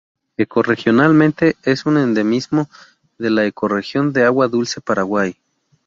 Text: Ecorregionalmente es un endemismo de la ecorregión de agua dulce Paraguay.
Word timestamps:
Ecorregionalmente 0.35 1.57
es 1.61 1.85
un 1.85 1.97
endemismo 1.97 2.67
de 3.19 3.29
la 3.29 3.45
ecorregión 3.45 4.13
de 4.13 4.23
agua 4.23 4.47
dulce 4.47 4.81
Paraguay. 4.81 5.37